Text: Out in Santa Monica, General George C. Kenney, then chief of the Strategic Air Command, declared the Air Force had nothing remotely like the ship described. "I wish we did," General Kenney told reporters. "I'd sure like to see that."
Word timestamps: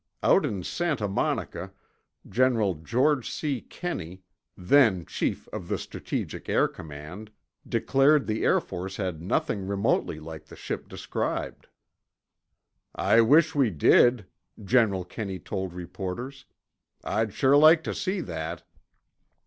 Out 0.23 0.47
in 0.47 0.63
Santa 0.63 1.07
Monica, 1.07 1.71
General 2.27 2.73
George 2.73 3.29
C. 3.29 3.61
Kenney, 3.61 4.23
then 4.57 5.05
chief 5.05 5.47
of 5.49 5.67
the 5.67 5.77
Strategic 5.77 6.49
Air 6.49 6.67
Command, 6.67 7.29
declared 7.69 8.25
the 8.25 8.43
Air 8.43 8.59
Force 8.59 8.97
had 8.97 9.21
nothing 9.21 9.67
remotely 9.67 10.19
like 10.19 10.45
the 10.45 10.55
ship 10.55 10.87
described. 10.89 11.67
"I 12.95 13.21
wish 13.21 13.53
we 13.53 13.69
did," 13.69 14.25
General 14.63 15.05
Kenney 15.05 15.37
told 15.37 15.71
reporters. 15.71 16.45
"I'd 17.03 17.31
sure 17.31 17.55
like 17.55 17.83
to 17.83 17.93
see 17.93 18.21
that." 18.21 18.63